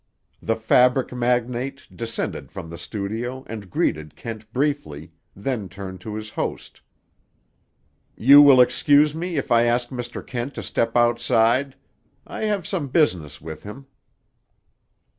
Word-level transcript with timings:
The 0.41 0.55
fabric 0.55 1.13
magnate 1.13 1.87
descended 1.95 2.51
from 2.51 2.71
the 2.71 2.77
studio 2.79 3.43
and 3.47 3.69
greeted 3.69 4.15
Kent 4.15 4.51
briefly, 4.51 5.11
then 5.35 5.69
turned 5.69 6.01
to 6.01 6.15
his 6.15 6.31
host. 6.31 6.81
"You 8.17 8.41
will 8.41 8.61
excuse 8.61 9.13
me 9.13 9.37
if 9.37 9.51
I 9.51 9.65
ask 9.65 9.89
Mr. 9.89 10.25
Kent 10.25 10.55
to 10.55 10.63
step 10.63 10.97
outside. 10.97 11.75
I 12.25 12.45
have 12.45 12.65
some 12.65 12.87
business 12.87 13.39
with 13.39 13.61
him." 13.61 13.85